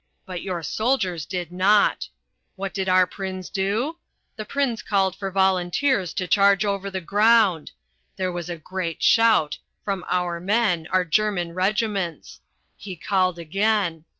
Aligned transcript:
But 0.25 0.41
your 0.41 0.63
soldiers 0.63 1.27
did 1.27 1.51
not. 1.51 2.09
What 2.55 2.73
did 2.73 2.89
our 2.89 3.05
Prinz 3.05 3.51
do? 3.51 3.97
The 4.35 4.45
Prinz 4.45 4.81
called 4.81 5.15
for 5.15 5.29
volunteers 5.29 6.11
to 6.15 6.25
charge 6.27 6.65
over 6.65 6.89
the 6.89 6.99
ground. 7.01 7.69
There 8.15 8.31
was 8.31 8.49
a 8.49 8.57
great 8.57 9.03
shout 9.03 9.59
from 9.85 10.03
our 10.09 10.39
men, 10.39 10.87
our 10.89 11.05
German 11.05 11.53
regiments. 11.53 12.39
He 12.77 12.95
called 12.95 13.37
again. 13.37 14.05